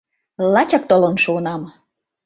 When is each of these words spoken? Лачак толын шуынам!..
Лачак 0.53 0.83
толын 0.89 1.15
шуынам!.. 1.23 1.61